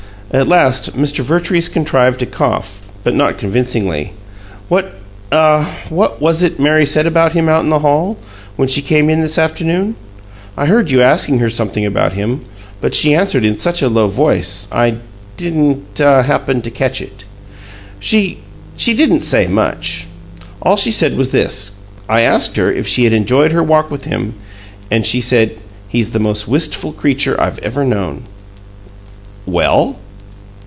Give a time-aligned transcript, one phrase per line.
[0.33, 1.25] At last Mr.
[1.25, 4.13] Vertrees contrived to cough, but not convincingly.
[4.69, 4.93] "What
[5.29, 8.17] ah what was it Mary said about him out in the hall,
[8.55, 9.97] when she came in this afternoon?
[10.55, 12.45] I heard you asking her something about him,
[12.79, 14.95] but she answered in such a low voice I
[15.35, 17.25] didn't ah happen to catch it."
[17.99, 18.37] "She
[18.77, 20.07] she didn't say much.
[20.61, 21.71] All she said was this:
[22.07, 24.35] I asked her if she had enjoyed her walk with him,
[24.89, 25.57] and she said,
[25.89, 28.23] 'He's the most wistful creature I've ever known.'"
[29.45, 29.97] "Well?"